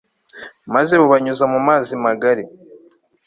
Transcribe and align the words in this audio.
maze 0.73 0.93
bubanyuza 1.01 1.45
mu 1.53 1.59
mazi 1.67 1.93
magari 2.05 2.43